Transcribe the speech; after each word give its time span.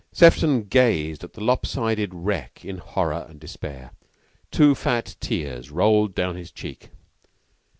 Sefton 0.11 0.63
gazed 0.63 1.23
at 1.23 1.33
the 1.33 1.41
lop 1.41 1.63
sided 1.63 2.11
wreck 2.11 2.65
in 2.65 2.79
horror 2.79 3.27
and 3.29 3.39
despair. 3.39 3.91
Two 4.49 4.73
fat 4.73 5.15
tears 5.19 5.69
rolled 5.69 6.15
down 6.15 6.35
his 6.35 6.49
cheek. 6.49 6.89